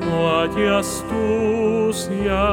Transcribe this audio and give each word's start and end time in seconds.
No 0.00 0.40
hay 0.40 0.66
astucia, 0.66 2.44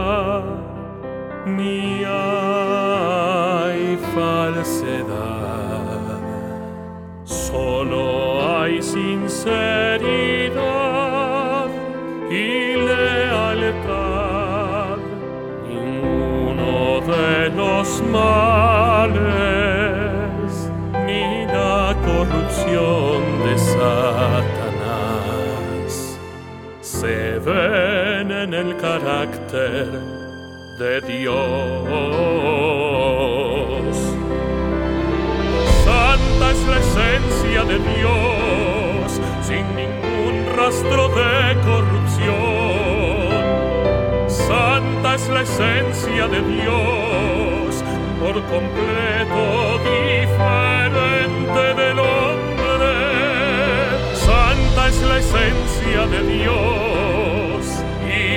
ni 1.45 2.03
hay 2.03 3.97
falsedad. 4.15 6.19
Solo 7.23 8.57
hay 8.57 8.81
sinceridad 8.81 9.29
y 12.29 12.75
lealtad. 12.75 14.97
Ninguno 15.67 16.99
de 17.01 17.49
los 17.55 18.03
males, 18.11 19.38
en 28.43 28.53
el 28.53 28.77
carácter 28.77 29.87
de 30.77 31.01
Dios. 31.01 31.35
Santa 35.83 36.51
es 36.51 36.67
la 36.67 36.77
esencia 36.79 37.65
de 37.65 37.79
Dios, 37.79 39.19
sin 39.41 39.65
ningún 39.75 40.45
rastro 40.55 41.09
de 41.09 41.57
corrupción. 41.69 42.29
Santa 44.29 45.15
es 45.15 45.29
la 45.29 45.41
esencia 45.41 46.27
de 46.29 46.41
Dios, 46.41 47.83
por 48.21 48.35
completo 48.53 49.79
diferente 49.89 51.63
del 51.81 51.99
hombre. 51.99 52.93
Santa 54.13 54.87
es 54.87 55.01
la 55.01 55.17
esencia 55.17 56.07
de 56.07 56.21
Dios 56.37 57.18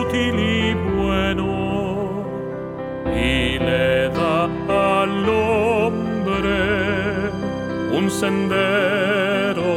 útil 0.00 0.38
y 0.38 0.74
bueno 0.96 2.24
y 3.06 3.58
le 3.58 4.08
da 4.10 4.44
al 5.00 5.28
hombre 5.28 6.60
un 7.96 8.10
sendero 8.10 9.72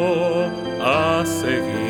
a 0.81 1.23
seguir 1.25 1.81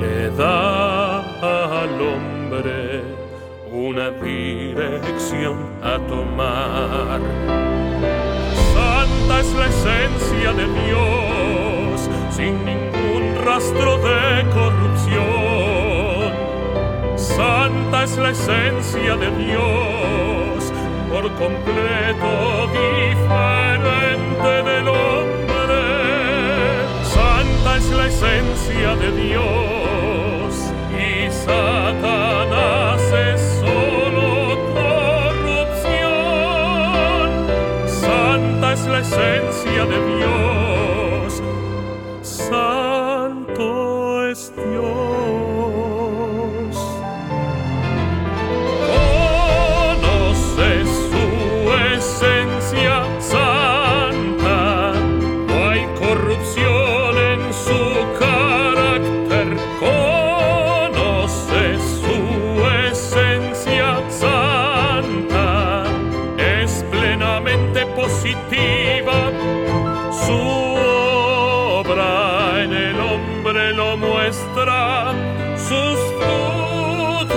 le 0.00 0.30
da 0.30 1.20
al 1.40 2.00
hombre 2.00 3.16
una 3.72 4.10
dirección 4.10 5.56
a 5.82 5.98
tomar. 6.08 7.20
Santa 8.74 9.40
es 9.40 9.54
la 9.54 9.66
esencia 9.66 10.52
de 10.52 10.66
Dios, 10.86 12.10
sin 12.30 12.64
ningún 12.64 13.36
rastro 13.44 13.98
de 13.98 14.44
corrupción. 14.54 15.35
Santa 17.36 18.04
es 18.04 18.16
la 18.16 18.30
esencia 18.30 19.14
de 19.16 19.30
Dios, 19.44 20.72
por 21.10 21.30
completo 21.34 22.66
diferente 22.72 24.62
del 24.70 24.88
hombre. 24.88 25.82
Santa 27.04 27.76
es 27.76 27.90
la 27.90 28.06
esencia 28.06 28.96
de 28.96 29.10
Dios 29.22 29.55
Su 70.10 70.40
obra 71.80 72.62
en 72.62 72.72
el 72.72 73.00
hombre 73.00 73.72
lo 73.74 73.96
muestra, 73.96 75.12
sus 75.56 75.98
frutos 76.18 77.36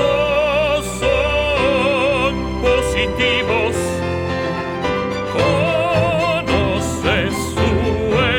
son 1.00 2.31
positivos. 2.62 3.75
Conoce 5.34 7.17
su 7.53 7.69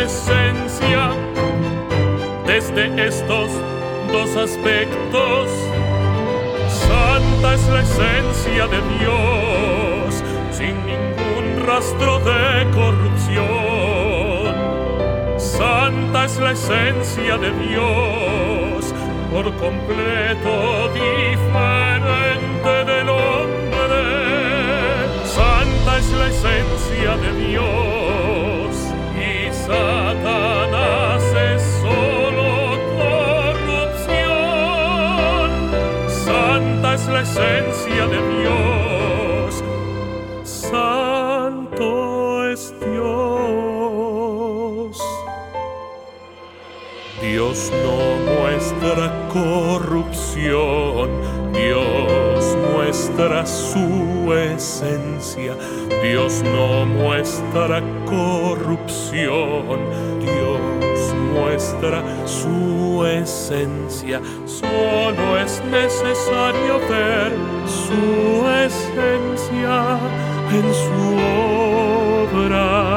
esencia 0.05 1.03
desde 2.47 3.07
estos 3.07 3.51
dos 4.13 4.37
aspectos. 4.37 5.51
Santa 6.69 7.55
es 7.55 7.69
la 7.69 7.81
esencia 7.81 8.67
de 8.67 8.81
Dios, 8.99 10.25
sin 10.51 10.75
ningún 10.87 11.10
rastro 11.71 12.19
de 12.21 12.71
corrupción. 12.79 14.55
Santa 15.39 16.25
es 16.25 16.39
la 16.39 16.53
esencia 16.53 17.37
de 17.39 17.51
Dios, 17.67 18.95
por 19.33 19.45
completo 19.57 20.53
diferente 21.03 22.73
del 22.91 23.09
hombre. 23.09 24.03
Santa 25.25 25.91
es 25.99 26.09
la 26.21 26.27
esencia 26.35 27.11
de 27.25 27.31
Dios 27.47 28.71
y 29.29 29.31
Satanás 29.69 31.23
es 31.53 31.63
solo 31.83 32.49
corrupción. 33.55 34.31
Santa 36.27 36.89
es 36.95 37.05
la 37.07 37.21
esencia 37.21 38.07
de 38.07 38.21
Dios. 38.35 38.70
No 48.11 48.17
muestra 48.41 49.29
corrupción, 49.29 51.11
Dios 51.53 52.57
muestra 52.73 53.47
su 53.47 54.33
esencia, 54.35 55.55
Dios 56.03 56.43
no 56.43 56.87
muestra 56.87 57.83
corrupción, 58.07 59.79
Dios 60.21 61.15
muestra 61.35 62.03
su 62.27 63.05
esencia, 63.07 64.21
solo 64.45 65.39
es 65.39 65.63
necesario 65.71 66.79
ver 66.89 67.33
su 67.67 68.49
esencia 68.49 69.99
en 70.53 70.75
su 70.75 71.17
obra 72.37 72.90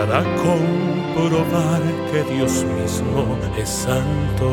para 0.00 0.24
comprobar 0.36 1.82
que 2.10 2.22
Dios 2.32 2.64
mismo 2.64 3.36
es 3.58 3.68
santo. 3.68 4.48